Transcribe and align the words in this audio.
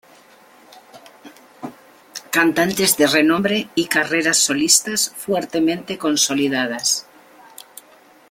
Cantantes 2.35 2.97
de 2.97 3.05
renombre 3.05 3.67
y 3.75 3.85
carreras 3.85 4.37
solistas 4.37 5.11
fuertemente 5.15 5.99
consolidadas. 5.99 7.07